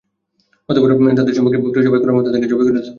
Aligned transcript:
অতঃপর 0.69 0.89
তাদের 1.11 1.33
সম্মুখে 1.35 1.57
বকরী 1.59 1.81
জবাই 1.83 1.99
করার 2.01 2.15
মত 2.15 2.25
তাকে 2.27 2.47
জবাই 2.47 2.63
করে 2.65 2.73
দেয়া 2.73 2.83
হত। 2.83 2.89